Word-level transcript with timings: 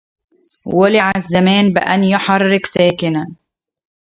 ولع 0.65 1.11
الزمان 1.15 1.73
بأن 1.73 2.03
يحرك 2.03 2.65
ساكنا 2.65 3.35